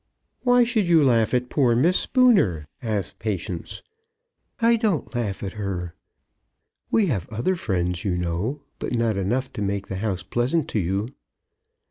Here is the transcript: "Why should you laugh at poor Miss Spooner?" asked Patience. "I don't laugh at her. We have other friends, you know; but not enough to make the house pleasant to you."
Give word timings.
"Why 0.41 0.63
should 0.63 0.87
you 0.87 1.03
laugh 1.03 1.31
at 1.31 1.47
poor 1.51 1.75
Miss 1.75 1.95
Spooner?" 1.95 2.65
asked 2.81 3.19
Patience. 3.19 3.83
"I 4.59 4.75
don't 4.75 5.13
laugh 5.13 5.43
at 5.43 5.51
her. 5.53 5.93
We 6.89 7.05
have 7.05 7.29
other 7.29 7.55
friends, 7.55 8.03
you 8.03 8.17
know; 8.17 8.61
but 8.79 8.93
not 8.95 9.15
enough 9.15 9.53
to 9.53 9.61
make 9.61 9.89
the 9.89 9.97
house 9.97 10.23
pleasant 10.23 10.67
to 10.69 10.79
you." 10.79 11.09